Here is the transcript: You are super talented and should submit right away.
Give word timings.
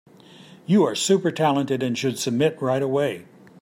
You 0.65 0.83
are 0.83 0.95
super 0.95 1.29
talented 1.29 1.83
and 1.83 1.95
should 1.95 2.17
submit 2.17 2.59
right 2.59 2.81
away. 2.81 3.25